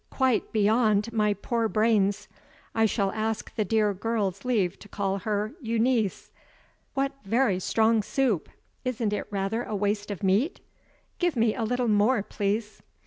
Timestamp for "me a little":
11.35-11.87